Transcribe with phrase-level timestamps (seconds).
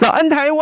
[0.00, 0.59] 早安，台湾！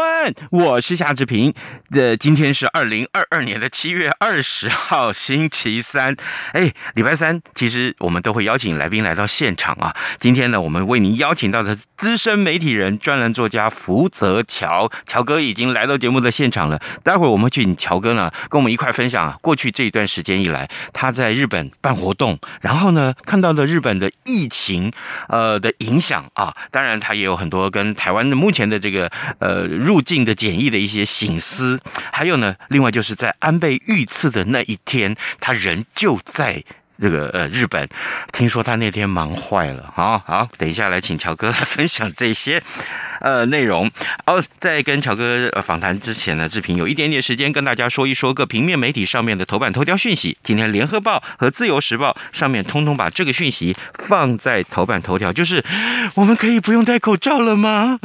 [0.51, 1.53] 我是夏志平。
[1.91, 6.17] 这今天是二零二二年的七月二十号，星期三。
[6.53, 9.95] 哎，礼拜三，其实我们都会邀请来宾来到现场啊。
[10.19, 16.81] 今天呢，我们为您邀请到的资深媒体人、专栏作家福泽乔，乔哥已经来到节目的现场了。
[17.03, 24.93] 待会儿我们请乔哥呢，跟我们一块分享啊，过去这一段时间以来，他在日本办活动，然后呢，看到了日本的疫情
[25.29, 26.55] 呃的影响啊。
[26.71, 29.11] 当然，他也有很多跟台湾的目前的这个。
[29.41, 31.81] 呃，入境的简易的一些省思，
[32.13, 36.63] 还有呢，另外就是在安倍遇刺的那一天，他人就在
[37.01, 37.89] 这个呃日本，
[38.33, 39.93] 听说他那天忙坏了。
[39.95, 42.63] 好好，等一下来请乔哥来分享这些。
[43.21, 43.91] 呃，内容
[44.27, 50.39] 哦，在跟乔哥访谈之前呢，志平有一点点时间跟大家说一说各平面媒体上面的头版头条讯息。
[50.45, 55.65] 今天联合报和自由时报上面通通把这个讯息放在头版头条，就是
[56.15, 57.99] 我们可以不用戴口罩了吗？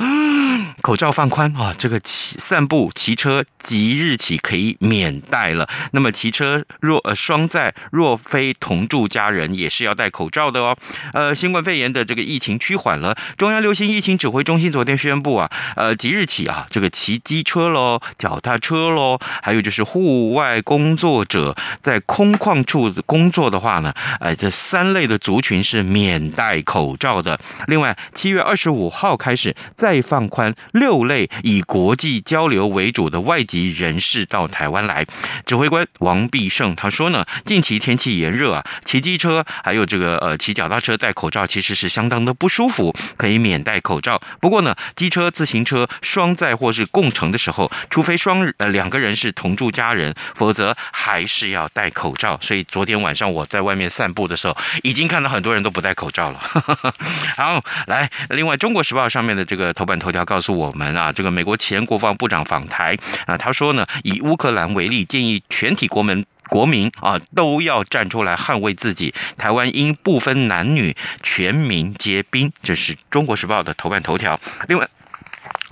[0.84, 5.68] 口罩放宽啊，这个骑散步、骑车即日起可以免戴了。
[5.92, 10.78] 那么骑车若呃双载若非同住家人，也是要戴口罩的哦。
[11.14, 14.94] 呃，新冠肺炎的这个疫情趋缓了，中央流行疫情指挥中心昨天。
[14.98, 27.40] 宣布啊，呃，即日起啊，这个骑机车喽、脚踏车喽，还有就是户外工作者在空旷处工作的话呢，呃，这三类的族群是免戴口罩的。
[27.66, 35.06] 另外，七月二十五号开始再放宽六类以国际交流为主的外籍人士到台湾来。
[35.46, 44.22] 指挥官王必胜他说呢，近期天气炎热啊，骑机车还有这个呃骑脚踏车戴口罩其实是相当的不舒服，可以免戴口罩。
[44.40, 52.38] 不过呢，机车、自行车双载或是共乘的时候，除非双呃两个人是同住家人，否则还是要戴口罩。
[52.42, 56.40] 所以昨天晚上我在外面散步的时候，已经看到很多人都不戴口罩了。
[57.38, 66.26] 好，来，另外《中国时报》上面的这个头版头条告诉我我们啊，这个美国前国防部长访台啊，他说呢，以乌克兰为例，建议全体国民。
[66.50, 69.14] 国民啊，都要站出来捍卫自己。
[69.38, 72.52] 台湾应不分男女，全民皆兵。
[72.62, 74.40] 这是中国时报的头版头条。
[74.68, 74.88] 另外。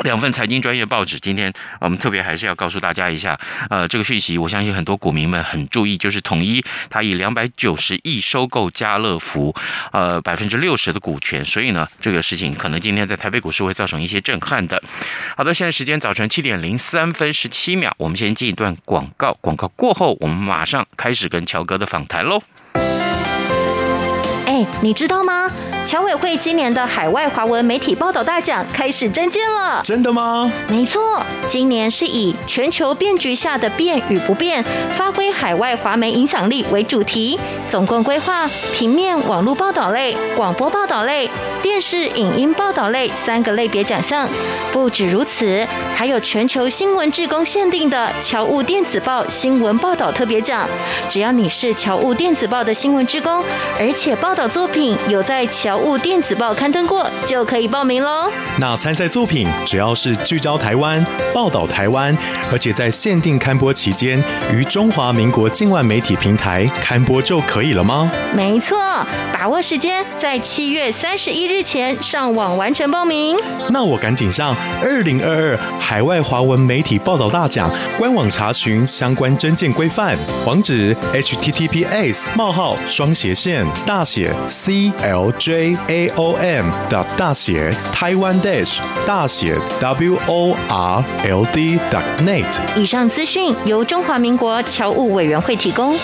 [0.04, 3.40] 两份财经专业报纸，今天我们特别还是要告诉大家一下，
[3.70, 9.54] 呃，这个讯息，我相信很多股民们很注意，就是统一他以两百九十亿收购家乐福，
[9.92, 14.82] 呃，百分之六十的股权，所以呢，这个事情可能今天在台北股市会造成一些震撼的。
[15.36, 22.42] 好的，现在时间早晨七点零三分十七秒，我们先进一段广告，广告过后，我们马上开始跟乔哥的访谈喽。
[24.46, 25.50] 哎，你知道吗？
[25.91, 29.81] 侨委会今年的海外华文媒体报道大奖开始征件了。
[29.84, 30.50] 真的吗？
[30.69, 34.63] 没错，今年是以全球变局下的变与不变，
[34.96, 37.38] 发挥海外华媒影响力为主题，
[37.68, 41.29] 总共规划平面、网络报道类、广播报道类、
[41.62, 44.25] 电视影音报道类三个类别奖项。
[44.72, 50.66] 不止如此，还有全球新闻志工限定的侨务电子报新闻报道特别奖。
[51.09, 53.44] 只要你是侨务电子报的新闻志工，
[53.78, 54.47] 而且报道。
[54.47, 58.31] 作品有在侨务电子报刊登过，就可以报名喽。
[58.59, 61.03] 那参赛作品只要是聚焦台湾、
[61.34, 62.16] 报道台湾，
[62.52, 68.12] 而且在限定刊播期间于中华民国境外媒体平台刊播就可以了吗？
[68.36, 68.78] 没错，
[69.34, 73.38] 把握时间，在七月三十一日前上网完成报名。
[73.70, 84.32] 那我赶紧上二零二二海外华文媒体报道大奖官网查询相关征件规范，网址：https: 冒号双斜线大写。
[84.50, 84.91] C
[85.88, 91.79] A O M 的大写台湾 dash 大写 W O R L D
[92.20, 92.46] net。
[92.76, 95.96] 以上资讯由中华民国侨务委员会提供。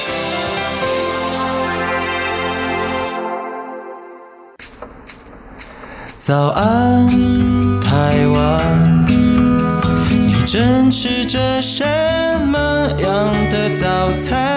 [6.17, 7.07] 早安，
[7.79, 9.07] 台湾，
[10.09, 11.85] 你正吃着什
[12.45, 12.57] 么
[12.99, 14.56] 样的早餐？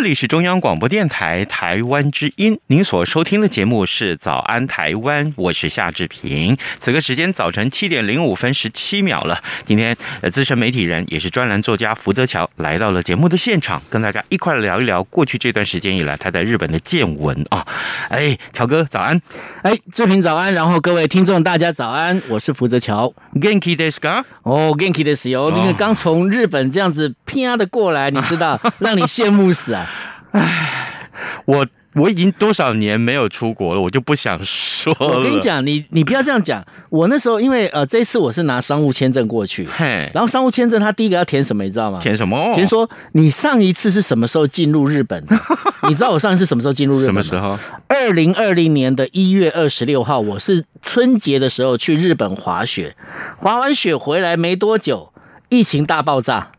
[0.00, 6.56] 这里是中央广播电台台湾之音，您所收听的节目是《早安台湾》，我是夏志平。
[6.78, 9.42] 此刻时间早晨七点零五分十七秒了。
[9.66, 17.66] 今天，呃，资深媒体人也是专栏作家福泽桥来到了节目的现场，跟大家一块聊一聊过去这段时间以来他在日本的见闻啊。
[18.08, 19.20] 哎，乔哥早安，
[19.60, 23.12] 哎，志平早安，然后各位听众大家早安，我是福泽桥。
[23.34, 24.24] Genki desu ka？
[24.44, 29.86] 哦，Genki desu yo，那个刚从日本这样子啪的过来，你知道， 让你羡慕死啊！
[30.32, 31.08] 唉，
[31.44, 31.66] 我。
[31.94, 35.18] 我已经多少年没有出国了，我就不想说了。
[35.18, 36.64] 我跟你讲，你你不要这样讲。
[36.88, 41.98] 我那时候因为呃，这一次我是拿商务签证过去，嘿，然后商务签证他第一个要填什么，你知道吗？
[42.00, 42.54] 填什么？
[42.54, 45.36] 填说你上一次是什么时候进入日本的？
[45.88, 47.22] 你知道我上一次什么时候进入日本吗？
[47.22, 47.58] 什么时候？
[47.88, 52.94] 二零二零年的一月二十六号，我是春节的时候去日本滑雪，
[53.36, 55.12] 滑完雪回来没多久，
[55.48, 56.52] 疫情大爆炸，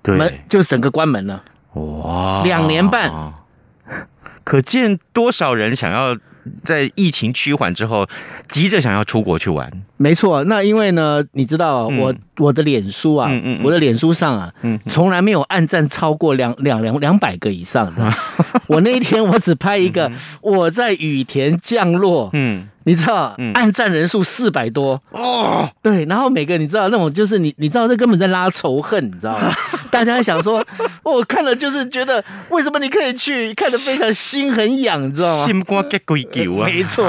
[0.00, 1.42] 对，门就整个关门了。
[1.74, 3.10] 哇，两年半。
[4.42, 6.16] 可见多少人想要
[6.64, 8.08] 在疫情趋缓之后，
[8.48, 9.70] 急着想要出国去玩。
[9.96, 18.12] 没错，那因为呢，你知道我、嗯、我的脸书啊，嗯嗯嗯我的脸书上啊，嗯，从来没有按赞超过两两两两百个以上的。
[18.66, 22.66] 我那一天我只拍一个我在雨田降落，嗯。
[22.84, 29.52] 你知道，按赞人数四百多哦，对，然后每个你知道那种就是你，你知道这根本在拉仇恨，你知道吗？
[29.90, 30.64] 大家还想说，
[31.02, 35.46] 我看了就是觉得，为什么你可以去，看得非常心很痒，你知道吗？
[35.46, 36.66] 心肝结鬼球啊！
[36.66, 37.04] 没错，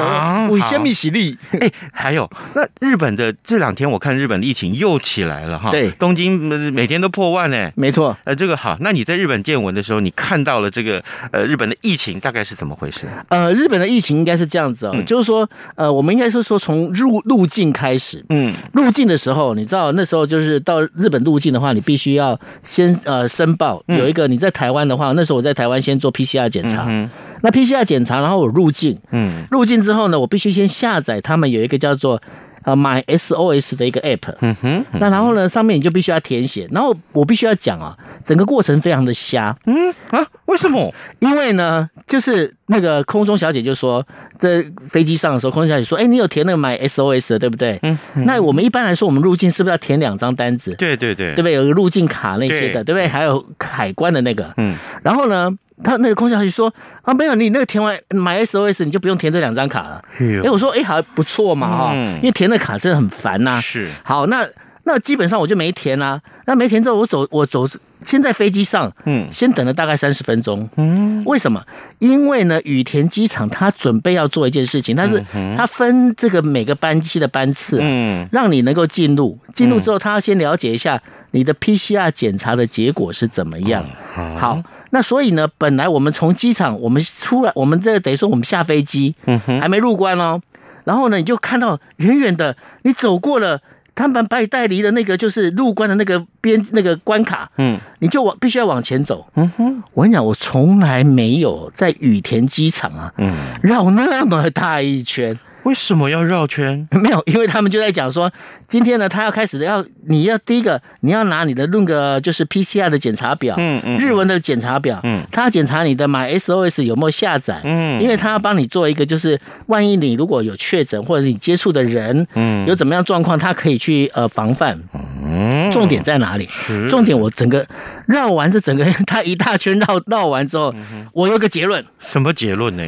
[0.50, 1.38] 为什么喜力？
[1.60, 5.72] 哎，还有那日本的这两天，我看日本的疫情又起来了哈。
[5.72, 6.38] 对，东京
[6.74, 7.72] 每天都破万呢。
[7.76, 11.02] 没错，呃，这个好，那你在日本见闻的时候，你看到了这个
[11.32, 13.08] 呃日本的疫情大概是怎么回事？
[13.30, 15.48] 呃，日本的疫情应该是这样子哦，就是说。
[15.76, 27.10] 呃，我们应该是说从入入境开始，嗯，入境的时候，你知道那时候就是到日本入境的话，你必须要先呃申报，有一个你在台湾的话，那时候我在台湾先做 PCR 检查，嗯，
[27.42, 32.22] 那 PCR 检查，然后我入境，嗯，入境之后呢，我必须先下载他们有一个叫做。
[32.64, 40.94] 呃，My SOS 的一个 App，嗯哼，那然后呢，上面你就必须要填写，然后我必须要讲啊，整个过程非常的瞎，嗯啊，为什么？
[41.20, 44.06] 因为呢，就是那个空中小姐就说，
[44.38, 47.80] 在飞机上的时候，空中小姐说，哎，你有填那个 My SOS 的，对不对？
[47.82, 50.76] 嗯，那我们一般来说，我们入境是不是要填两张单子？
[50.76, 51.54] 对对对，对不对？
[51.54, 53.08] 有个入境卡那些的，对，对不对？
[53.08, 55.50] 还有海关的那个，嗯，然后呢？
[55.84, 60.04] 他那个空小姐说啊，没有，你那个填完买 SOS，你就不用填这两张卡了。
[60.20, 63.62] 哎、欸，我说哎、欸，还不错嘛哈，嗯、因为填的卡真的很烦呐、啊。
[63.62, 64.48] 是，好，那
[64.84, 66.22] 那基本上我就没填啊。
[66.46, 67.68] 那没填之后，我走我走，
[68.04, 70.68] 先在飞机上，嗯，先等了大概三十分钟。
[70.76, 71.64] 嗯，为什么？
[72.00, 75.24] 因为呢，羽田机场他准备要做一件事情，但是
[75.56, 81.02] 他分这个每个班机的班次，嗯，让你能够进入，进入之后，他要先了解一下
[81.32, 83.86] 你的 PCR 检查的结果是怎么样。
[84.18, 84.62] 嗯、好。
[84.92, 90.40] 那所以呢，本来我们从机场我们出来，我们这等于说我们下飞机，嗯哼，还没入关哦。
[90.84, 93.62] 然后呢，你就看到远远的，你走过了
[93.94, 99.84] 他们把你带离的那个就是入关的那个边那个关卡，嗯，你就往必须要往前走，嗯哼。
[99.94, 105.38] 我跟你讲，我从来没有在羽田机场啊，嗯，绕那么大一圈。
[105.64, 106.88] 为什么要绕圈？
[106.92, 108.32] 没有，因为他们就在讲说，
[108.68, 124.80] 今天呢，他要开始的要，你要第一个，你要拿你的那个就是 PCR 的检查表，嗯嗯，日文的检查表，嗯，他要检查你的 MySOS 有没有下载，嗯，因为他要帮你做一个，就是万一你如果有确诊或者是你接触的人，嗯，有怎么样状况，他可以去呃防范。
[125.24, 126.50] 嗯，重点在哪里？
[126.90, 127.66] 重点我整个
[128.08, 130.74] 绕完这整个 他一大圈绕绕完之后，
[131.14, 131.86] 我有个结论。
[132.00, 132.84] 什么结论呢？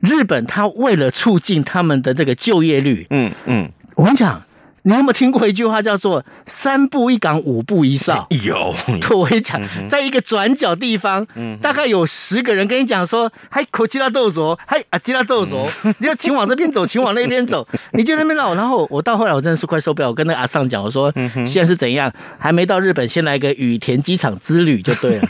[0.00, 4.42] 日本他为了促进他们的这个就业率，嗯嗯，我跟你讲，
[4.88, 8.26] 你有没有听过一句话叫做“三步一岗，五步一哨”？
[8.42, 8.74] 有，
[9.14, 11.26] 我跟你讲，在一个转角地方，
[11.60, 15.68] 大概有十个人跟你讲说：“嗨口吉拉豆卓，嗨啊吉拉豆卓，
[16.00, 17.68] 你要请往这边走，请往那边走。
[17.92, 18.54] ”你就在那边绕。
[18.54, 21.12] 然后我到后来，我真的是快受不了，我跟那个阿尚讲，我说
[21.44, 22.10] ：“现在是怎样？
[22.38, 25.28] 还没到日本，先来个羽田机场之旅就对了。”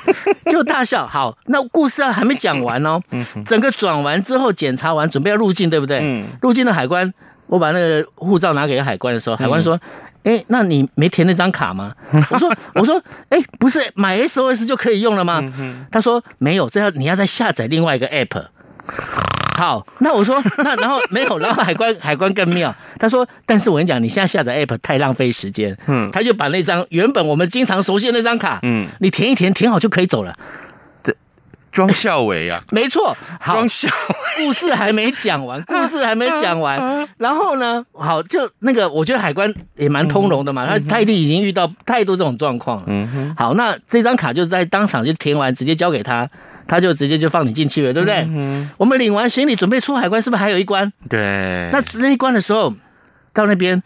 [0.52, 1.04] 就大笑。
[1.04, 3.00] 好，那故事啊还没讲完哦。
[3.44, 5.98] 整个转完之后，检查完，准备要入境，对不对？
[6.00, 6.26] 嗯。
[6.40, 7.12] 入境的海关，
[7.48, 9.78] 我把那个护照拿给海关的时候，海关说
[10.24, 11.92] ：“哎，那你没填那张卡吗？”
[12.30, 15.42] 我说：“我说，哎，不是买 SOS 就可以用了吗？”
[15.90, 18.44] 他说：“没有，这要你要再下载另外一个 app。”
[19.58, 30.32] 好，那我说，那然后没有，然后海关海关更妙，他说，但是我跟你讲，你现在下载 app 太浪费时间，嗯，他就把那张原本我们经常熟悉的那张卡，嗯，你填一填，填好就可以走了。
[31.70, 33.88] 庄孝伟啊， 没错，好，庄孝
[34.36, 36.78] 故事还没讲完，故事还没讲完。
[37.18, 42.84] 然后呢，好，就那个，我觉得海关也蛮通融的嘛，他他一定已经遇到太多这种状况了。
[42.86, 46.28] 嗯哼，好，那这张卡就在当场就填完，直接交给他，
[46.66, 48.26] 他就直接就放你进去了，对不对？
[48.28, 50.92] 嗯，我们领完行李准备出海关，是不是还有一关？
[51.08, 52.72] 对，那那一关的时候，
[53.32, 53.82] 到那边。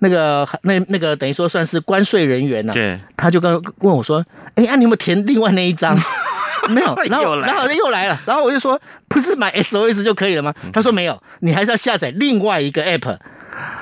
[0.00, 5.98] 那个那那个等于说算是关税人员呢、啊，对，他就跟问我说：“哎、欸，啊，你有没有填另外那一张？
[6.72, 6.94] 没有。
[7.08, 13.18] ”然后然后又来了，然后我就说：“不是买 SOS 就可以了吗？”他说：“没有，你还是要下载另外一个 app。”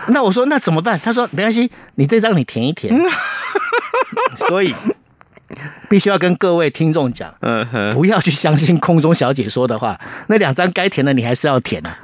[0.08, 2.94] 那我说：“那怎么办？”他说：“没关系，你这张你填一填。”
[4.48, 4.74] 所以。
[5.88, 11.96] 必须要跟各位听众讲，嗯哼，不要去相信空中小姐说的话，那两张该填的你还是要填啊。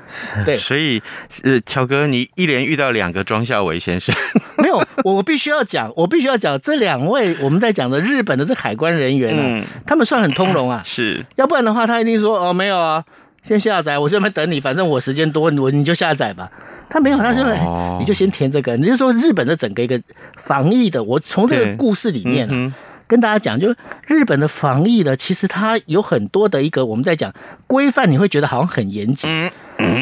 [0.45, 1.03] 对，所以，
[1.43, 4.15] 呃，乔哥，你一连遇到两个庄孝伟先生，
[4.59, 11.25] 没有，我必须要讲，我必须要讲这两位我们在讲的日本的这海关人员啊，嗯、他们算很通融啊， 是。
[11.37, 13.05] 要不然的话，他一定说哦，没有啊，
[13.43, 16.49] 先下载，我这边等你，反正我时间多，我你就下载吧。
[16.89, 20.01] 他没有，他说、哦、你就先填这个，你就说日本的整个一个
[20.37, 22.73] 防疫的，我从这个故事里面、啊。
[23.13, 23.75] 跟大家讲，就
[24.07, 27.31] 日本的防疫呢，其实它有很多的一个我们在讲
[27.67, 29.51] 规范，你会觉得好像很严谨，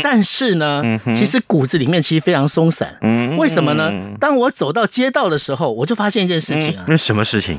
[0.00, 2.96] 但是呢，其实骨子里面其实非常松散。
[3.36, 3.90] 为什么呢？
[4.20, 6.84] 当我走到街道的时候，我就发现一件事情啊。
[6.86, 7.58] 那什么事情？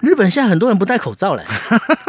[0.00, 1.42] 日本现在很多人不戴口罩了。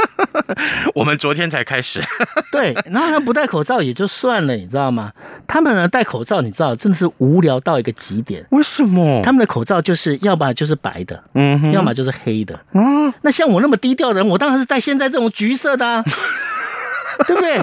[0.95, 2.01] 我们昨天才开始。
[2.51, 5.11] 对，然后他不戴口罩也就算了，你知道吗？
[5.47, 8.45] 他们呢戴口罩，你知道真的是无聊到一个极点。
[8.51, 9.21] 为什么？
[9.23, 12.59] 他们的口罩就是要么就是白的，嗯哼，要么就是黑的。
[12.73, 16.03] 嗯，那像我那么低调的人，我当然是戴现在这种橘色的啊，
[17.27, 17.61] 对不对？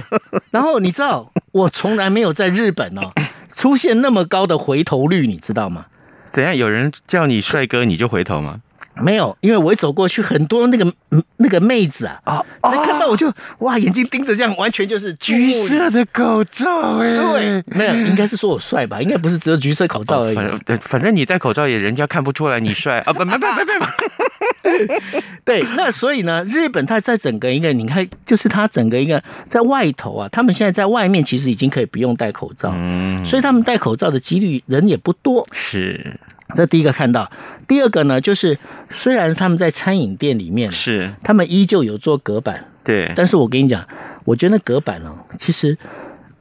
[0.50, 3.12] 然后你知道，我从来没有在日本哦
[3.56, 5.86] 出现那么高的回头率，你知道吗？
[6.32, 6.56] 怎样？
[6.56, 8.60] 有人叫你帅哥，你就回头吗？
[8.96, 10.92] 没有，因为我一走过去，很多那个
[11.36, 20.36] 那个妹子啊，啊，一看到我就哇，眼睛盯着这样，完全就是橘色的口罩哎，对，没有，应该是说我帅吧，应该不是只有橘色口罩而已。
[20.36, 22.98] 哦、反，反正你戴口罩也人家看不出来你帅。
[23.06, 24.59] 啊，不不不不不，
[25.44, 36.18] 对，那所以呢，日本它在整个一个，你看，就是它整个一个在外头啊，他们现在在外面其实已经可以不用戴口罩，嗯，所以他们戴口罩的几率人也不多，是。
[36.52, 37.30] 这第一个看到，
[37.68, 38.58] 第二个呢，就是
[38.90, 43.86] 虽然他们在餐饮店里面是，他们依旧有做隔板，对，但是我跟你讲，
[44.24, 45.78] 我觉得那隔板呢，其实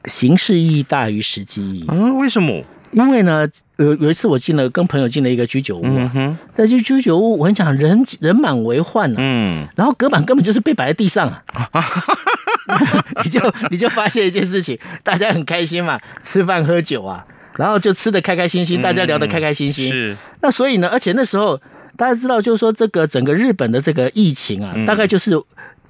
[0.06, 1.84] 形式意义大于实际意义。
[1.88, 2.60] 嗯，为什么？
[2.92, 11.42] 因为呢，有有一次我进了，跟朋友进了一个居酒屋啊，嗯、在这居酒屋，我跟你讲，人人满为患啊，嗯，然后隔板根本就是被摆在地上啊，
[13.24, 17.24] 你就你就发现一件事情，大家很开心嘛，吃饭喝酒啊。
[17.56, 19.90] 然后就吃的开开心心，大家聊得开开心心。
[19.90, 20.16] 是。
[20.40, 21.60] 那所以呢，而且那时候
[21.96, 25.32] 大家知道，就是说这个整个日本的这个疫情啊，大概就是，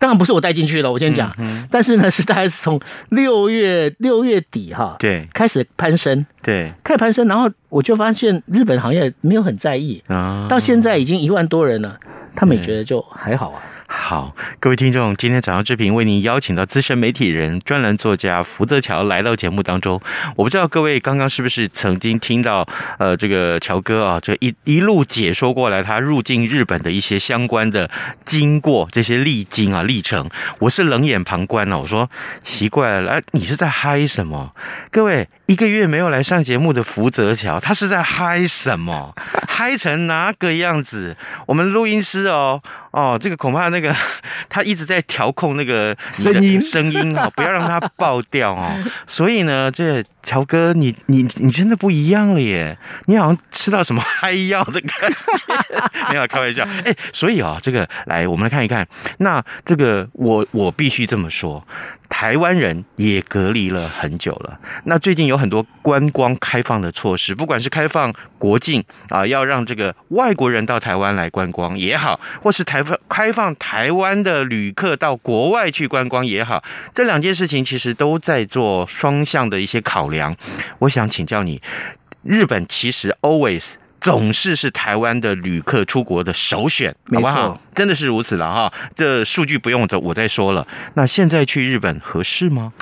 [0.00, 1.32] 当然不是我带进去了，我先讲。
[1.70, 2.80] 但是呢，是大概是从
[3.10, 10.02] 六月六月底哈，对，开始攀升，对，开始攀升，然后我就发现日本好像也没有很在意。
[10.08, 11.96] 啊，到现在已经一万多人了，
[12.34, 13.62] 他们也觉得就还好啊。
[13.92, 20.00] 好，各位听众，今天早上之平为您邀请到资深媒体人、专栏作家福泽桥来到节目当中。
[20.36, 22.64] 我不知道各位刚刚是不是曾经听到，
[23.00, 27.90] 呃，这个乔哥啊，这一一路解说过来他入境日本的一些相关的
[28.24, 30.30] 经过，这些历经啊历程。
[30.60, 32.08] 我是冷眼旁观了，我说
[32.40, 34.52] 奇怪了，你是在嗨什么？
[34.92, 35.28] 各位。
[35.46, 39.12] 一个月没有来上节目的福泽桥，他是在嗨什么？
[39.48, 41.16] 嗨成哪个样子？
[41.44, 43.79] 我们录音师哦哦，这个恐怕那
[44.48, 48.70] 他一直在调控那个声音声音啊，不要让它爆掉哦。
[49.06, 52.76] 所以呢，这乔哥，你你你真的不一样了耶！
[53.06, 56.64] 你好像吃到什么嗨药的感觉，没有开玩笑。
[56.84, 58.86] 哎，所以啊，这个来我们来看一看。
[59.18, 61.66] 那这个我我必须这么说。
[62.10, 64.58] 台湾人也隔离了很久了。
[64.84, 80.36] 那最近有很多观光开放的措施，不管是开放国境啊，要让这个外国人到台湾来观光也好，或是台开放台湾的旅客到国外去观光也好，这两件事情其实都在做双向的一些考量。
[80.80, 81.62] 我想请教你，
[82.22, 83.74] 日本其实 always。
[84.00, 87.60] 总是是台湾的旅客出国的首选，好不好？
[87.74, 88.72] 真的是如此了哈。
[88.94, 90.66] 这数据不用我再说了。
[90.94, 92.72] 那现在去日本合适吗？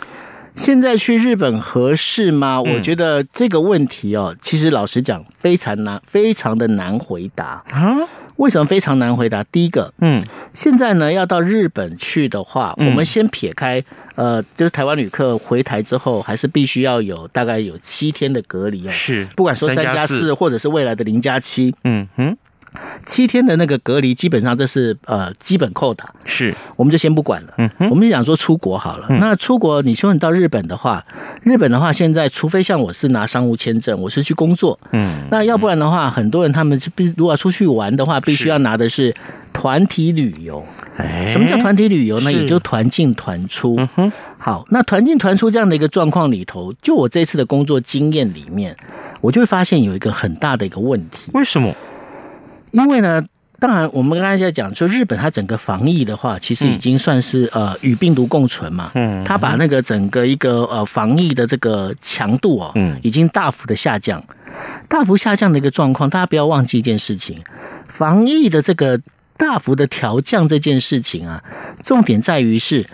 [0.54, 2.62] 现在去日本合适吗？
[2.62, 7.96] 我觉得这个问题哦，其实老实讲，非常难，非常的难回答啊。
[8.38, 9.44] 为什么非常难回答？
[9.44, 18.90] 第一个，嗯，现在呢要到日本去的话，我们先撇开，呃，就是台湾旅客回台之后，还是必须要有大概有七天的隔离啊。
[18.92, 22.36] 是，不管说三加四或者是未来的零加七，嗯哼。
[23.04, 27.54] 七天的那个隔离，基本上这是呃基本扣的，是，我们就先不管了。
[27.56, 29.06] 嗯，我们就讲说出国好了。
[29.10, 31.04] 嗯、那出国，你说你到日本的话，
[31.42, 39.14] 日本的话，现在除非像我是拿商务签证，我是去工作，嗯，那要不然的话，很多人他们是必如果出去玩的话，必须要拿的是
[39.52, 40.64] 团体旅游。
[40.96, 42.32] 哎，什么叫团体旅游呢？
[42.32, 43.76] 也就团进团出。
[43.78, 48.76] 嗯哼，好，那团进团出这样的一个状况里头，就我这次的工作经验里面，
[49.20, 51.30] 我就会发现有一个很大的一个问题。
[51.34, 51.72] 为什么？
[52.72, 53.24] 因为呢，
[53.58, 58.92] 当然我们刚才在讲说，日本它整个防疫的话，其实已经算是呃与病毒共存嘛。
[58.94, 64.22] 嗯，它把那个整个一个呃防疫的这个强度哦，嗯，已经大幅的下降，
[64.88, 66.08] 大幅下降的一个状况。
[66.08, 67.38] 大家不要忘记一件事情，
[67.86, 69.00] 防疫的这个
[69.36, 71.42] 大幅的调降这件事情啊，
[71.84, 72.86] 重点在于是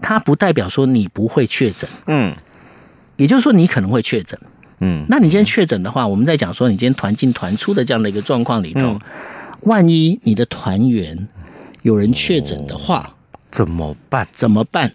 [0.00, 1.88] 它不代表说你不会确诊。
[2.06, 2.34] 嗯，
[3.16, 4.38] 也就是说你可能会确诊。
[4.80, 9.00] 嗯，那你今天确诊的话，我们在讲说你今天团进团出的这样的一个状况里头，嗯、
[9.62, 11.28] 万一你的团员
[11.82, 14.26] 有人确诊的话，哦，怎么办？
[14.32, 14.92] 怎么办？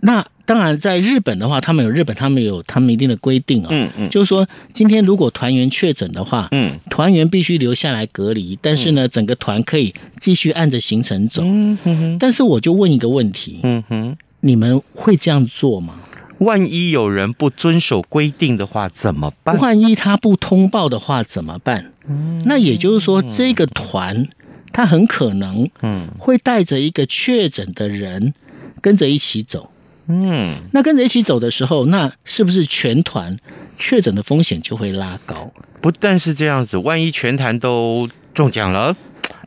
[0.00, 3.68] 那当然，在日本的话，他们有日本，他们有他们一定的规定啊，哦。
[3.72, 11.42] 嗯嗯，就是说，今天如果团员确诊的话，嗯，团员必须留下来隔离，但是呢，整个团可以继续按着行程走。
[11.44, 15.94] 嗯哼，但是我就问一个问题，嗯哼，你们会这样做吗？
[16.38, 19.58] 万一有人不遵守规定的话，怎么办？
[19.58, 21.92] 万一他不通报的话，怎么办？
[22.08, 24.28] 嗯，那也就是说，这个团
[24.72, 28.34] 他很可能，嗯，会带着一个确诊的人
[28.80, 29.70] 跟着一起走。
[30.08, 33.36] 嗯，那跟着一起走的时候，那是不是全团
[33.76, 35.50] 确诊的风险就会拉高？
[35.80, 38.96] 不但是这样子，万一全团都中奖了。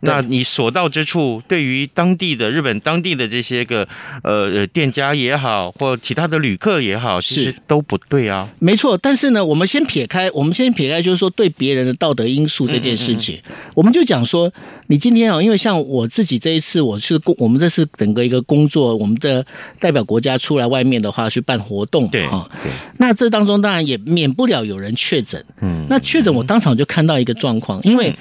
[0.01, 3.87] 那你所到之处，对于当地的日本当地的这些个
[4.23, 8.47] 呃店家也好，或其他的旅客也好，其实都不对啊。
[8.59, 14.51] 没错，但是呢，我们先撇开，我们先撇开，就是说对别人的道德因素这件事情，嗯嗯嗯，我们就讲说，
[14.87, 19.45] 你今天啊，因为像我自己这一次，我是工，我们这是整个一个工作，我们的
[19.79, 22.49] 代表国家出来外面的话去办活动，对啊，
[22.97, 28.15] 那这当中当然也免不了有人确诊，嗯，那确诊我当场就看到一个状况，因为。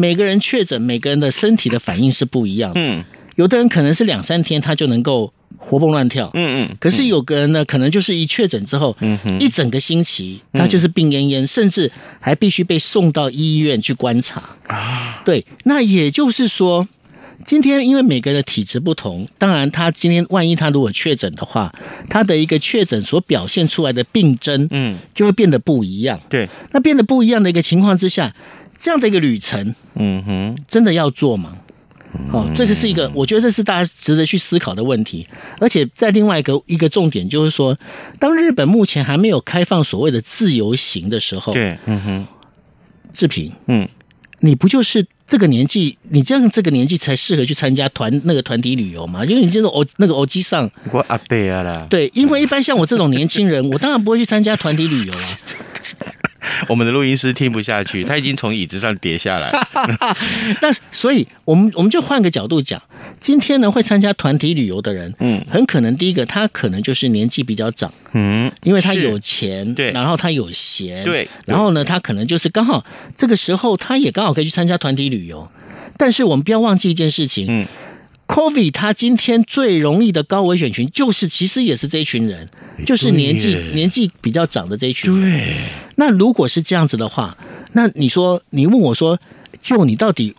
[0.00, 2.80] 每个人确诊，每个人的身体的反应是不一样的。
[2.80, 3.04] 嗯，
[3.36, 6.30] 有的人可能是两三天他就能够活蹦乱跳。
[6.32, 6.76] 嗯嗯。
[6.80, 8.96] 可是有个人呢，可能就是一确诊之后，
[9.38, 14.42] 一整个星期他就是病恹恹，甚至还必须被送到医院去观察。
[14.68, 15.44] 啊，对。
[15.64, 16.88] 那也就是说，
[17.44, 21.70] 今天因为每个人的体质不同，当然他今天万一他如果确诊的话，
[22.08, 26.18] 他的一个确诊所表现出来的病征，嗯，就会变得不一样。
[26.30, 26.48] 对。
[26.72, 28.32] 那变得不一样的一个情况之下。
[28.80, 31.56] 这样的一个旅程，嗯哼，真的要做吗？
[32.32, 35.24] 哦，这个是一个，我觉得这是大家值得去思考的问题。
[35.60, 37.78] 而且在另外一个一个重点就是说，
[38.18, 42.26] 当日本目前还没有开放所谓的自由行的时候，对，嗯哼，
[43.12, 43.86] 志平，嗯，
[44.40, 49.24] 你不就是这个年纪，你这样这个年纪才适合去参加团那个团体旅游吗？
[49.24, 55.20] 因为你这种哦那个欧吉桑，我阿伯啊啦，对，因为一般像我这种年轻人，我当然不会去参加团体旅游了。
[56.70, 59.50] 我们的录音师听不下去，他已经从椅子上跌下来。
[60.62, 62.80] 那所以，我们我们就换个角度讲，
[63.18, 72.84] 今天呢会参加团体旅游的人，嗯，很可能第一个他可能就是年纪比较长，嗯，因为他有钱，对，然后他有闲，对，然后呢他可能就是刚好
[73.16, 75.50] 这个时候他也刚好可以去参加团体旅游。
[75.96, 77.66] 但是我们不要忘记一件事情，嗯。
[78.30, 82.48] COVID 他今天最容易的高危险群，就是其实也是这一群人，
[82.86, 85.30] 就是年纪年纪比较长的这一群人。
[85.32, 85.56] 对，
[85.96, 87.36] 那如果是这样子的话，
[87.72, 89.18] 那你说你问我说，
[89.60, 90.36] 就你到底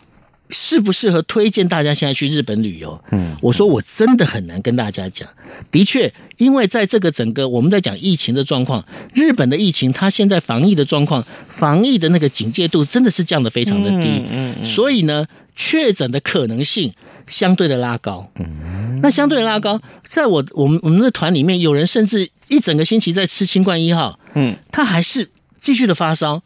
[0.52, 3.02] 适不适合推荐大家现在去日本旅游？
[3.10, 5.28] 嗯，我说我真的很难跟大家讲。
[5.72, 8.84] 的确，因为在这个整个我们在讲疫情的状况，
[9.14, 14.08] 日本的疫情它现在防疫的状况，防疫的那个警戒度真的是降得非常的低。
[14.30, 15.26] 嗯嗯，所以呢。
[15.54, 16.94] 确诊的可能性
[17.26, 25.28] 相对的拉高，嗯，那相对的拉高，在我我们我们的团里面，有人甚至一整个星期在吃新冠一号，嗯，他还是
[25.60, 26.42] 继续的发烧，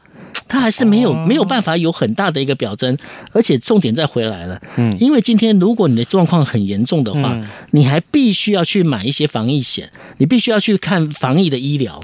[0.48, 2.96] 他还是没有没有办法有很大的一个表征，
[3.32, 7.36] 而且重点再回来了，嗯，因为今天如果你的状况很严重的话，
[7.72, 12.00] 你还必须要去买一些防疫险，你必须要去看防疫的医疗。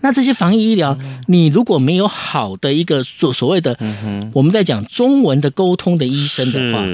[0.00, 3.78] 那这些防疫医疗，你如果没有好的一个所所谓的，
[4.34, 6.84] 我们在讲中文的沟通的医生的话，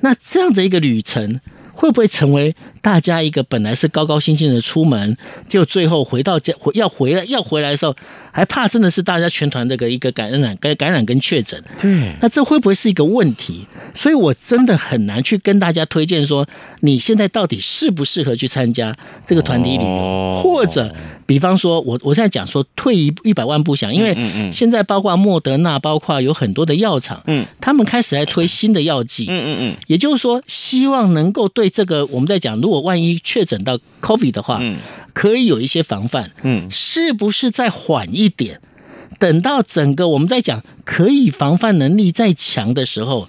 [0.00, 1.40] 那这样的一个旅程
[1.72, 2.56] 会不会成为
[2.86, 5.16] 大家一个本来是高高兴兴的出门，
[5.48, 7.96] 就最后回到家回要回来要回来的时候，
[8.30, 11.60] 还怕真的是大家全团这个一个感染感感染跟确诊。
[11.82, 13.66] 对，那这会不会是一个问题？
[13.92, 16.46] 所以我真的很难去跟大家推荐说，
[16.82, 18.94] 你现在到底适不适合去参加
[19.26, 20.94] 这个团体旅游，哦、或者
[21.26, 24.16] 比方说我我现在讲说退一一百万步想，因为
[24.52, 34.76] 现在包括莫德纳，包括有很多的药厂，嗯，他们开始在推新的药剂，嗯嗯嗯，也就是说，希望能够对这个我们在讲，如果万一确诊到 COVID 的话，嗯，
[35.12, 38.60] 可以有一些防范，嗯，是不是再缓一点，
[39.18, 43.28] 等到整个我们在讲可以防范能力再强的时候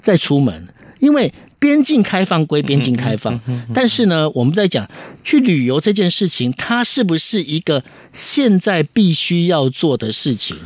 [0.00, 0.68] 再出门？
[1.00, 3.40] 因为边境开放归边境开放，
[3.72, 4.88] 但是呢，我们在讲
[5.22, 7.82] 去旅游这件事情，它是不是一个
[8.12, 10.56] 现在必须要做的事情？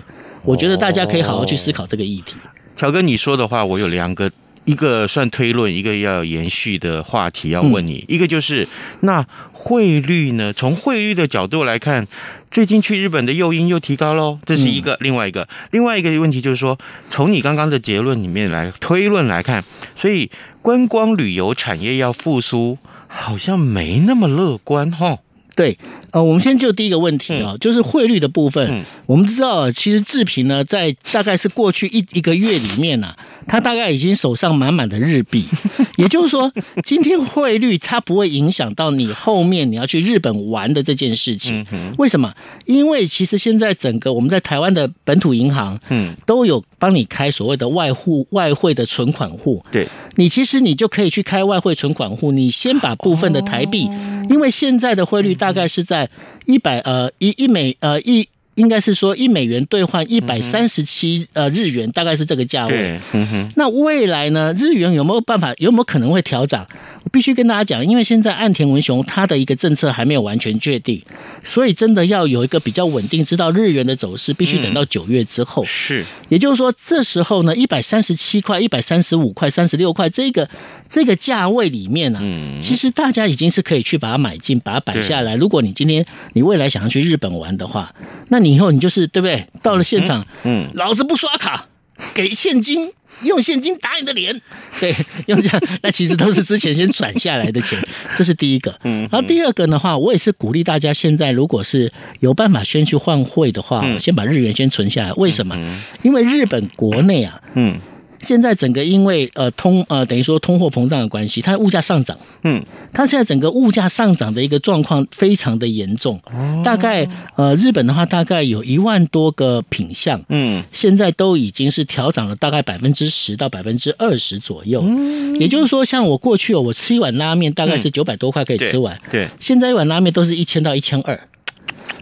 [0.44, 2.36] 我觉得大家可以好好去思考这个议题。
[2.74, 4.30] 乔哥，你说的话，我有两个。
[4.64, 8.68] 一个算推论，一个要延续的话题要问你，一个就是
[9.00, 10.52] 那汇率呢？
[10.52, 12.06] 从汇率的角度来看，
[12.50, 14.96] 最近去日本的诱因又提高喽，这是一个。
[15.00, 16.78] 另外一个，另外一个问题就是说，
[17.10, 19.64] 从你刚刚的结论里面来推论来看，
[19.96, 25.18] 所以观光旅游产业要复苏，好像没那么乐观哈。
[25.54, 25.76] 对，
[26.12, 28.84] 呃，我们先就第一个问题啊，就是汇率的部分。
[29.06, 33.14] 我们知道，其实志平呢，在大概是过去一一个月里面呢，
[33.46, 35.44] 他大概已经手上满满的日币。
[35.96, 36.50] 也就是说，
[36.82, 41.64] 今天汇率它不会影响到你后面你要去日本玩的这件事情。
[41.98, 42.32] 为什么？
[42.64, 49.62] 因为其实现在整个我们在台湾的本土银行，嗯，都有帮你开所谓的外户外汇的存款户。
[49.70, 49.86] 对，
[50.16, 53.88] 你其实你就可以去开外汇存款户，你先把部分的台币，
[54.32, 55.32] 因为现在的汇率。
[55.42, 56.08] 大概是在
[56.46, 58.28] 一百呃一一美呃一。
[58.54, 63.00] 应该是说一美元兑换一百三十七呃日元，大概是这个价位。
[63.12, 63.50] 嗯哼。
[63.56, 64.54] 那未来呢？
[64.58, 65.54] 日元有没有办法？
[65.58, 66.66] 有没有可能会调涨？
[67.04, 71.02] 我必须跟大家讲，因为现在岸田文雄他的一个政策还没有完全确定，
[71.42, 75.64] 所以真的要有一个比较稳定，知道日元的走势，必须等到九月之后。
[75.64, 76.04] 是。
[76.28, 80.48] 也就是说，这时候呢，一百三十七块、一百三十五块、三十六块这个
[80.88, 82.20] 这个价位里面呢，
[82.60, 85.36] 其实大家已经是可以去把它买进，把它摆下来。
[85.36, 87.94] 如果你今天你未来想要去日本玩的话，
[88.28, 89.46] 那你以后你就是对不对？
[89.62, 91.66] 到了现场，嗯，老子不刷卡，
[92.14, 94.40] 给现金，用现金打你的脸，
[94.80, 94.94] 对，
[95.26, 97.78] 用这样，那其实都是之前先转下来的钱，
[98.16, 98.74] 这是第一个。
[98.84, 105.12] 嗯，然后第二个的话，我也是鼓励大家，现在如果是有办法先去换汇的话，先把日元先存下来。
[105.14, 105.56] 为什么？
[106.02, 107.80] 因为日本国内啊，嗯。
[108.22, 116.18] 现在整个因为呃通呃等于说通货膨胀的关系，它物价上涨，嗯，它现在整个物价上涨的一个状况非常的严重，
[116.64, 117.06] 大概
[117.36, 131.28] 呃日本的话大概有一万多个品项，嗯，现在都已经是调涨了大概百分之十到百分之二十左右，嗯，也就是说像我过去哦，我吃一碗拉面大概是九百多块可以吃完，对，现在一碗拉面都是一千到一千二，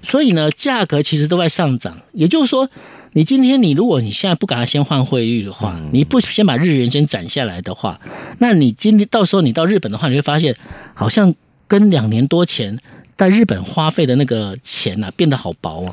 [0.02, 2.68] 所以呢价格其实都在上涨，也就是说。
[3.12, 7.98] 你今天你如果你现在不赶快先换汇率的话，你不先把日元先攒下来的话，
[8.38, 10.54] 那你今天到时候你到日本的话，你会发现
[10.94, 11.34] 好像
[11.66, 12.78] 跟两年多前
[13.16, 15.90] 在日本花费的那个钱啊变得好薄啊。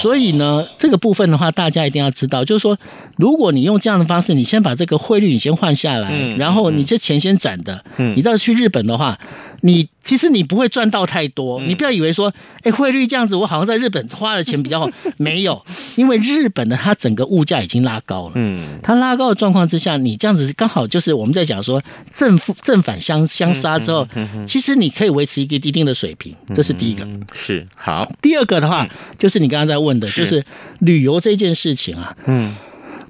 [0.00, 2.78] 所以呢，这个部分的话，大家一定要知道，就是说，
[3.18, 9.18] 如果你用这样的方式，你先把这个汇率你先换下来，然后你这钱先攒的，你到去日本的话，
[9.60, 9.90] 你。
[10.08, 15.62] 其实你不会赚到太多，你不要以为说，哎，汇率这样子，我好像在日本花的钱比较好， 没有，
[15.96, 24.08] 因为日本的它整个物价已经拉高了，嗯，它拉高的状况之下，你这样子刚好就是我们在讲说正负正反相相杀之后，
[24.46, 28.10] 其实你可以维持一个一定的水平，这是第一个，是好。
[28.22, 30.42] 第二个的话，就是你刚刚在问的，就是
[30.78, 32.56] 旅游这件事情啊，嗯。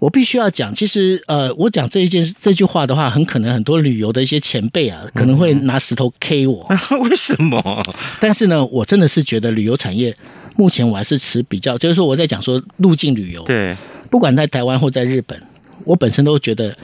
[0.00, 6.66] 我必须要讲，其实呃，我讲这一件这句话的话，很可能很多旅游的一些前辈啊，可能会拿石头 K 我。
[7.02, 7.84] 为什么？
[8.20, 10.16] 但是呢，我真的是觉得旅游产业
[10.56, 13.76] 目前我还是持比较，就是说我在讲说入境旅游，对，
[14.11, 15.42] 不管在台湾或在日本，
[15.84, 16.76] 我本身都觉得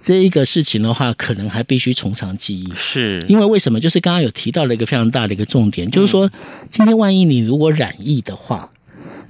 [0.00, 2.72] 这一个事情的话，可能还必须从长计议。
[2.76, 3.80] 是因为为什么？
[3.80, 6.30] 就是刚刚有提到了一个非常大的一个重点，就是说
[6.70, 8.70] 今天万一你如果染疫的话，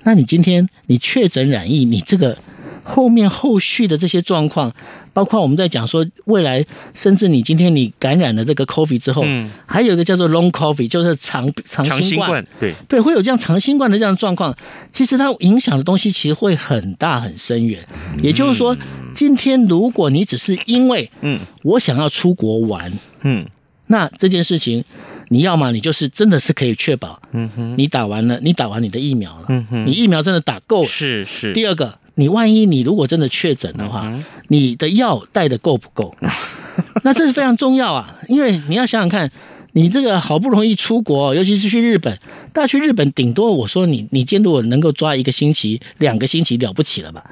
[0.05, 2.37] 那你今天你确诊染疫，你这个。
[2.83, 4.73] 后面后续的这些状况，
[5.13, 12.75] 包括我们在讲说未来，甚至你今天你感染了这个 COVID 之后，嗯，还有一个叫做 Long COVID，就是长长新冠，对。
[12.89, 14.57] 对，会有这样长新冠的这样的状况。
[14.91, 17.83] 其实它影响的东西其实会很大很深远。
[18.23, 18.77] 也就是说，
[19.15, 22.93] 今天如果你只是因为嗯，我想要出国玩，
[23.23, 23.47] 嗯，
[23.87, 24.85] 那这件事情
[25.33, 31.53] 你要么你就是真的是可以确保，嗯哼，你打完了，你打完你的疫苗了，嗯哼，你疫苗真的打够了，是是。
[31.55, 31.99] 第二个。
[32.15, 36.15] 你万一你如果真的确诊的话，嗯、你的药带的够不够？
[37.03, 39.33] 那这是非常重要啊，因为你要想想看，
[39.73, 42.19] 你这个好不容易出国，尤其是去日本，
[42.53, 47.25] 但去日本顶多我说你你监督我能够抓一个星期、两个星期了不起了吧？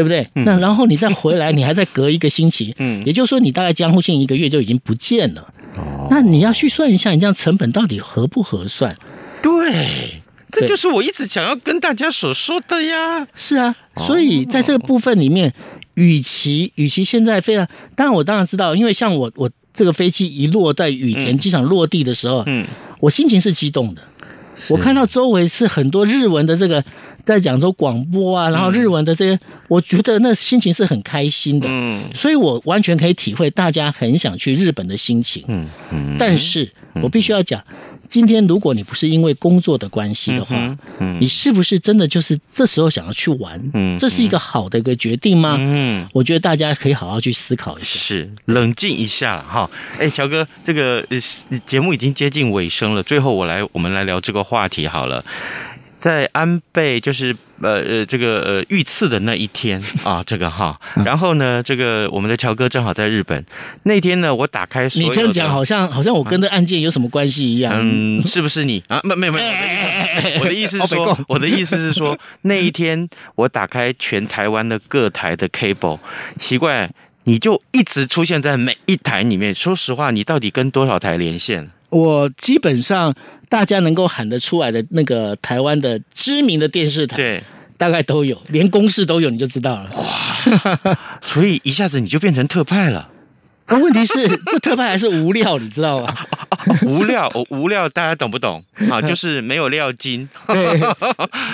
[0.00, 0.26] 对不对？
[0.34, 5.42] 嗯、那然后你再回来，你还再隔一个星期，嗯，也就是说你大概江户线一个月就已经不见了。
[5.76, 8.96] 哦，那你要去算一下，你这样成本到底合不合算？
[9.42, 13.28] 对，这就是我一直想要跟大家所说的呀。
[13.34, 15.52] 是啊，所以在这个部分里面，
[15.92, 22.66] 与其与其现在非常，当然我当然知道，因为像我我这个飞机一落在羽田机场落地的时候，嗯，
[23.00, 24.00] 我心情是激动的。
[24.68, 26.84] 我看到周围是很多日文的这个
[27.24, 31.66] 在讲说广播啊，然后日文的这些，我觉得那心情是很开心的。
[31.70, 35.44] 嗯，所以我完全可以体会大家很想去日本的心情。
[35.48, 36.70] 嗯嗯，但是
[37.02, 37.62] 我必须要讲。
[38.10, 43.70] 今天如果你不是因为工作的关系的话，嗯嗯、你是不是真的就是这时候想要去玩？
[43.72, 45.56] 嗯，这是一个好的一个决定吗？
[45.60, 49.70] 嗯，我觉得大家可以好好去思考一下，是冷静一下哈。
[50.00, 51.06] 哎，乔哥，这个
[51.64, 55.24] 节目已经接近尾声了，最后我来我们来聊这个话题好了。
[56.00, 63.44] 在安倍就是呃呃这个呃遇刺的那一天 啊，这个哈，然后呢，这个我们的乔哥正好在日本
[63.84, 68.98] 那天呢，我打开你这样讲好像好像我跟这案件有什么关系一样，嗯，是不是你啊？
[69.04, 75.98] 没没有没有，我的意思是说， 我的意思是说，那一天我打开全台湾的各台的 cable，
[76.38, 76.90] 奇怪，
[77.24, 79.54] 你就一直出现在每一台里面。
[79.54, 81.70] 说实话，你到底跟多少台连线？
[81.90, 83.14] 我基本上
[83.48, 87.42] 大家能够喊得出来的那个台湾的知名的电视台，对，
[87.76, 89.90] 大概都有，连公式都有，你就知道了。
[89.96, 93.08] 哇，所以一下子你就变成特派了。
[93.72, 96.12] 那问题是，这特派还是无料，你知道吗？
[96.82, 98.64] 无料，我无料，大家懂不懂？
[98.90, 100.80] 啊，就是没有料金，对，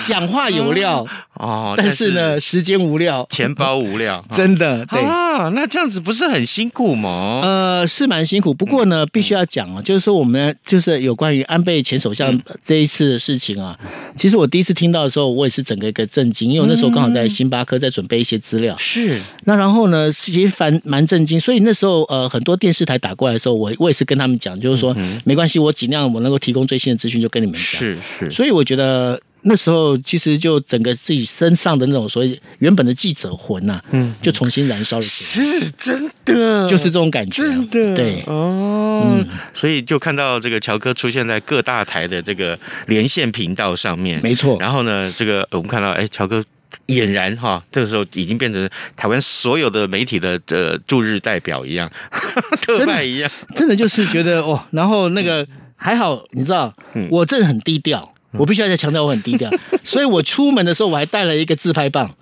[0.05, 1.05] 讲话有料
[1.39, 5.49] 哦，但是呢，时间无料，钱包无料， 真的对啊。
[5.49, 7.41] 那这样子不是很辛苦吗？
[7.43, 13.77] 呃，是蛮辛苦，不过呢，必须要讲啊，就是说我们就是有关于安倍前首相这一次的事情啊，
[14.15, 19.21] 其实我第一次听到的时候，我也是整个一个震惊，因为我那时候刚好在星巴克在准备一些资料，是。
[19.45, 24.87] 那然后呢，其实蛮蛮震惊，所以那时候呃，很多电视台打过来的时候，我我也是跟他们讲，就是说。
[24.99, 27.61] 嗯、没关系，我尽量我能够提供最新的资讯就跟你们讲。
[27.61, 35.45] 是是，所以我觉得那时候其实就整个自己身上的那种所谓原本的记者魂呐、啊，嗯，就重新燃烧了起来。
[35.45, 37.95] 是真的，就是这种感觉，真的。
[37.95, 38.23] 对。
[38.27, 39.15] 哦。
[39.17, 42.57] 嗯，所以就看到这个乔哥出现在各大台的这个
[42.87, 44.57] 连线频道上面，没错。
[44.59, 46.43] 然后呢，这个我们看到，哎，乔哥。
[46.87, 51.89] 俨然哈，这个时候已经变成台湾所有的媒体的呃驻日代表一样，
[52.61, 56.73] 特派一样，真的就是觉得哦，然后那个还好，你知道，
[57.09, 59.49] 我真的很低调，我必须要再强调我很低调，
[59.83, 62.13] 所以我出门的时候我还带了一个自拍棒，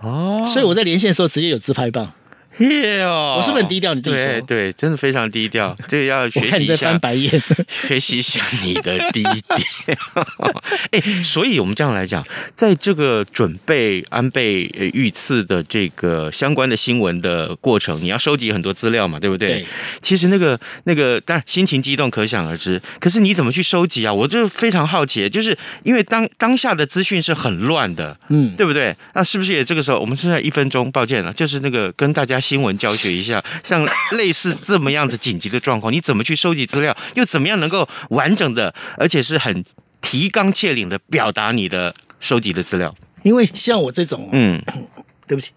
[0.00, 2.12] 哦，所以我在连线的时候直接有自拍棒。
[2.62, 3.94] 我是不是很低调？
[3.94, 5.74] 你对对，真的非常低调。
[5.88, 6.90] 这个要学习一下。
[6.90, 7.42] 翻白眼，
[7.86, 9.96] 学习一下你的低调。
[10.92, 12.22] 哎，所以我们这样来讲，
[12.54, 19.48] 在这个准备安倍遇刺的这个相关的新闻的过程，你要收集很多资料嘛，对不对？
[19.48, 19.66] 对。
[20.00, 22.80] 其实那个那个，当然心情激动可想而知。
[23.00, 24.12] 可是你怎么去收集啊？
[24.12, 28.94] 我就非常好奇，就是因为当当下的资讯是很乱的，嗯，对不对？
[29.14, 29.98] 那是不是也这个时候？
[29.98, 32.41] 我们剩下一分钟，抱歉了，就是那个跟大家。
[32.42, 39.64] 新闻教学一下， 像类似这么样子紧急的状况，你怎么去收集资料，又怎么样能够完整的，而且是很
[40.02, 42.94] 提纲挈领的表达你的收集的资料？
[43.22, 44.60] 因为像我这种，嗯，
[45.28, 45.52] 对不起，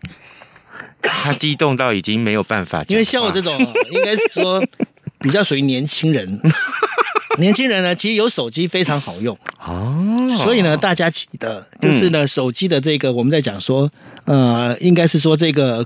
[1.02, 2.86] 他激动到已经没有办法。
[2.88, 4.64] 因为像我这种，应该是说
[5.20, 6.40] 比较属于年轻人。
[7.38, 13.92] 年轻人呢，其实有手机非常好用哦，所以呢，大家记得就是呢，手机的这个我们在讲说，
[14.24, 15.86] 呃，应该是说这个。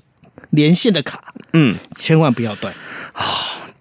[0.50, 2.74] 连线的卡，嗯，千万不要断。
[3.14, 3.22] 哦，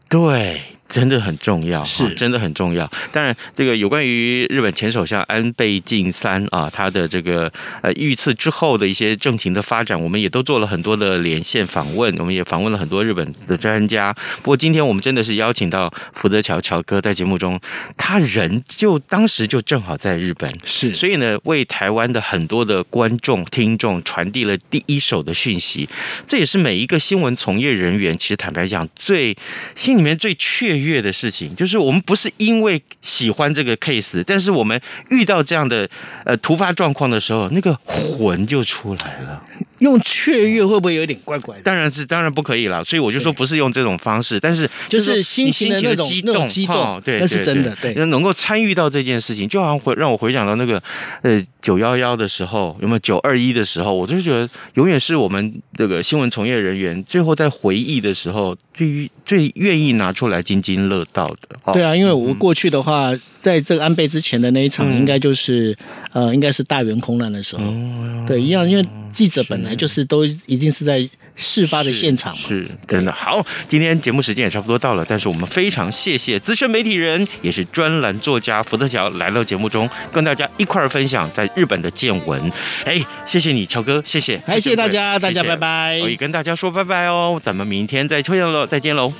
[0.08, 0.62] 对。
[0.88, 2.90] 真的很重要，是真的很重要。
[3.12, 14.14] 当然，这个有关于日本前首相安倍晋三啊，他的这个呃遇刺之后的一些政情的发展，我们也都做了很多的连线访问，我们也访问了很多日本的专家。
[14.42, 17.60] 不过今天我们真的是邀请到福泽桥乔哥在节目中，
[17.96, 25.88] 他人就当时就正好在日本，是，所以呢，为台湾的很多的观众听众传递了第一手的讯息。
[26.26, 29.36] 这也是每一个新闻从业人员，其实坦白讲，最
[29.74, 30.34] 心里面最
[30.78, 35.88] 雀跃的事情，就是我们不是因为喜欢这个 case，但是我们遇到这样的
[36.24, 39.44] 呃突发状况的时候，那个魂就出来了。
[39.78, 41.62] 用雀跃会不会有点怪怪的？
[41.62, 42.82] 当然是，当然不可以了。
[42.82, 47.76] 所以我就说不是用这种方式，但是就是心情的那种激动，激动，对，那是真的。
[47.80, 50.82] 对，能够参与到这件事情，就好像回让我回想到那个
[51.22, 53.94] 呃九幺幺的时候，有没有九二一的时候？
[53.94, 58.56] 我就觉得永远是我们这个新闻从业人员最后在回忆的时候。
[58.78, 61.72] 最最愿意拿出来津津乐道的。
[61.72, 65.76] 对啊，因为我过去的话，在这个安倍之前的那一场，应该就是、
[66.12, 67.64] 嗯、呃，应该是大原空难的时候。
[67.64, 71.08] 哦、对，一样，因为记者本来就是都一定是在。
[71.38, 73.42] 事发的现场是，是真的好。
[73.66, 82.52] 今天节目时间也差不多到了，但是我们非常谢谢资深媒体人，也是专栏作家福特乔来到节目中，跟大家一块儿分享在日本的见闻。
[82.84, 86.00] 哎，谢谢你，乔哥，谢谢，还谢谢大家，大家拜拜。
[86.02, 89.12] 我也跟大家说拜拜哦，咱们明天再见喽，再见喽。